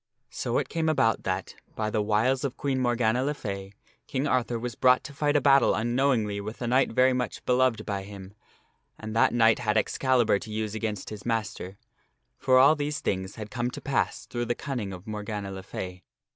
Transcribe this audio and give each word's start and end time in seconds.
So 0.31 0.57
it 0.57 0.67
came 0.67 0.89
about 0.89 1.25
that, 1.25 1.53
by 1.75 1.91
the 1.91 2.01
wiles 2.01 2.43
of 2.43 2.57
Queen 2.57 2.79
Morgana 2.79 3.23
le 3.23 3.35
Fay, 3.35 3.71
King 4.07 4.25
Arthur 4.25 4.57
was 4.57 4.73
brought 4.73 5.03
to 5.03 5.13
fight 5.13 5.35
a 5.35 5.41
battle 5.41 5.75
unknowingly 5.75 6.41
with 6.41 6.59
a 6.63 6.65
knight 6.65 6.91
very 6.91 7.13
much 7.13 7.45
beloved 7.45 7.85
by 7.85 8.01
him, 8.01 8.33
and 8.97 9.15
that 9.15 9.29
that 9.29 9.35
knight 9.35 9.59
had 9.59 9.77
Excalibur 9.77 10.39
to 10.39 10.49
use 10.49 10.73
against 10.73 11.11
his 11.11 11.23
master. 11.23 11.77
For 12.39 12.57
all 12.57 12.75
these 12.75 12.99
things 12.99 13.35
had 13.35 13.51
come 13.51 13.69
to 13.69 13.79
pass 13.79 14.25
through 14.25 14.45
the 14.45 14.55
cunning 14.55 14.91
of 14.91 15.05
Morgana 15.05 15.51
le 15.51 15.61
Fay. 15.61 16.01